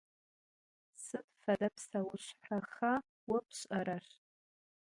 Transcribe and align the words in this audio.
Sıd 1.03 1.27
fede 1.41 1.69
pseuşshexa 1.75 2.91
vo 3.27 3.37
pş'erer? 3.47 4.05